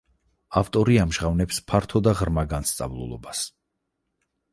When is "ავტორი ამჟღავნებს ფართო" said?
0.59-2.01